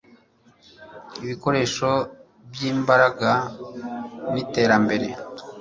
[1.23, 1.89] Ibikoresho
[2.51, 3.31] byimbaraga
[4.33, 5.07] niterambere